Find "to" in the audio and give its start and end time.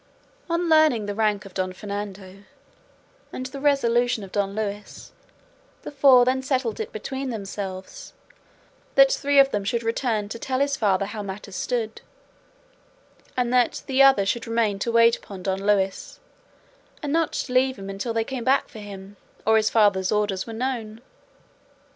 10.29-10.39, 14.79-14.91